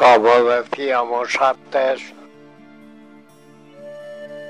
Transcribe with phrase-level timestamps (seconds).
[0.00, 2.00] Como decíamos antes,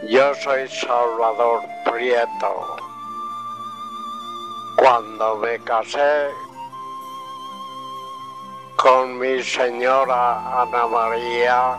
[0.09, 2.77] yo soy Salvador Prieto.
[4.77, 6.31] Cuando me casé
[8.77, 11.79] con mi señora Ana María,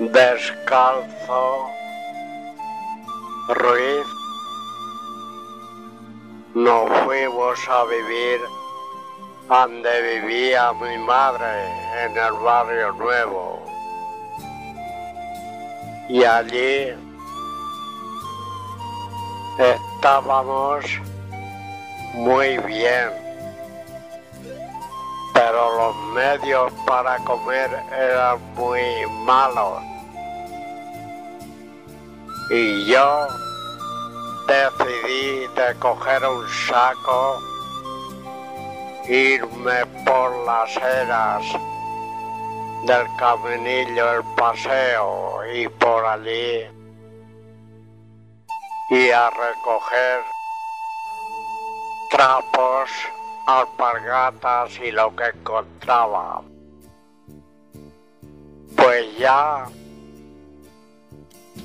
[0.00, 1.64] descalzo,
[3.50, 4.06] Ruiz,
[6.54, 8.57] nos fuimos a vivir
[9.48, 11.72] donde vivía mi madre
[12.04, 13.62] en el barrio nuevo.
[16.08, 16.94] Y allí
[19.58, 20.84] estábamos
[22.14, 23.10] muy bien,
[25.32, 28.82] pero los medios para comer eran muy
[29.24, 29.82] malos.
[32.50, 33.26] Y yo
[34.46, 37.40] decidí de coger un saco
[39.08, 41.44] irme por las eras
[42.84, 46.66] del caminillo el paseo y por allí
[48.90, 50.20] y a recoger
[52.10, 52.90] trapos,
[53.46, 56.42] alpargatas y lo que encontraba.
[58.76, 59.66] Pues ya,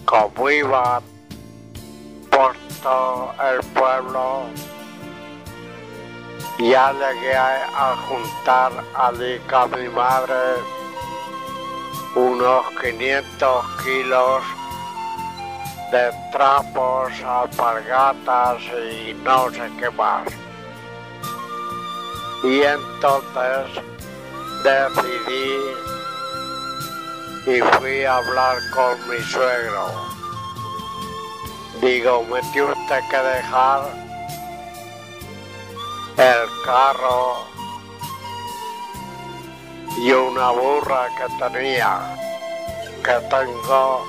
[0.05, 1.01] como iba
[2.29, 4.43] por todo el pueblo,
[6.59, 10.61] ya llegué a, juntar allí con mi madre
[12.15, 14.43] unos 500 kilos
[15.91, 20.27] de trapos, alpargatas y no sé qué más.
[22.43, 23.83] Y entonces
[24.63, 25.83] decidí
[27.45, 29.87] y fui a hablar con mi suegro.
[31.81, 33.81] Digo, me tiene usted que dejar
[36.23, 37.45] el carro
[39.97, 41.99] y una burra que tenía,
[43.03, 44.07] que tengo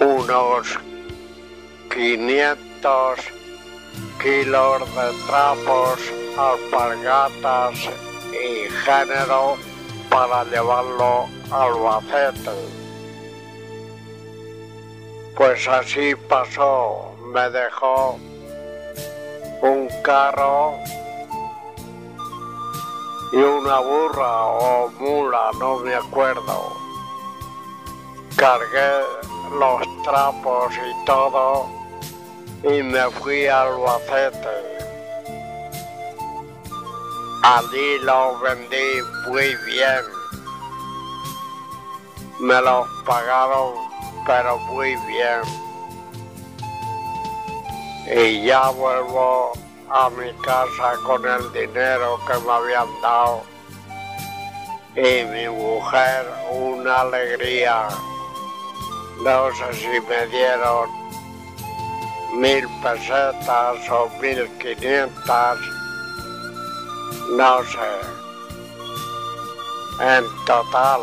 [0.00, 0.78] unos
[1.94, 3.20] 500
[4.20, 6.00] kilos de trapos,
[6.36, 7.78] alpargatas
[8.32, 9.56] y género
[10.10, 12.50] para llevarlo al bacete.
[15.36, 18.18] Pues así pasó, me dejó
[19.62, 20.74] un carro
[23.32, 26.76] y una burra o mula, no me acuerdo.
[28.36, 29.02] Cargué
[29.58, 31.68] los trapos y todo
[32.64, 34.78] y me fui al Albacete.
[37.44, 40.04] Allí los vendí muy bien.
[42.40, 43.74] Me los pagaron,
[44.26, 45.71] pero muy bien
[48.06, 49.52] y ya vuelvo
[49.90, 53.42] a mi casa con el dinero que me habían dado
[54.96, 57.88] y mi mujer una alegría.
[59.22, 60.90] No sé si me dieron
[62.34, 65.58] mil pesetas o mil quinientas,
[67.30, 68.12] no sé.
[70.00, 71.00] En total,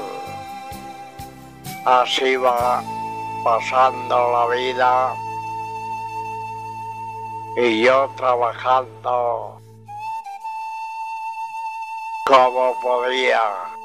[1.85, 2.83] así va
[3.43, 5.28] pasando la vida
[7.57, 9.59] y yo trabajando
[12.25, 13.78] como podía.